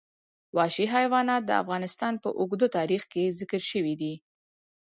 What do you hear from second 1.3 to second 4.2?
د افغانستان په اوږده تاریخ کې ذکر شوی دی.